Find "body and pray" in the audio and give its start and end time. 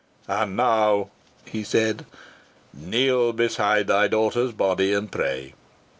4.51-5.53